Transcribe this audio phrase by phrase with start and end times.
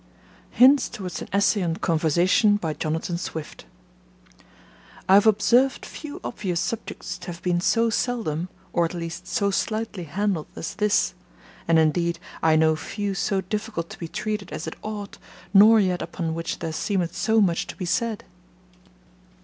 [0.53, 0.57] 1909–14.
[0.57, 3.65] Hints Towards an Essay on Conversation Jonathan Swift
[5.07, 9.51] I HAVE observed few obvious subjects to have been so seldom, or, at least, so
[9.51, 11.13] slightly handled as this;
[11.67, 15.19] and, indeed, I know few so difficult to be treated as it ought,
[15.53, 18.23] nor yet upon which there seemeth so much to be said.